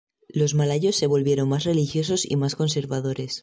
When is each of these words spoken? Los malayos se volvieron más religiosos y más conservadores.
Los 0.29 0.55
malayos 0.55 0.95
se 0.95 1.05
volvieron 1.05 1.47
más 1.47 1.63
religiosos 1.65 2.25
y 2.25 2.35
más 2.35 2.55
conservadores. 2.55 3.39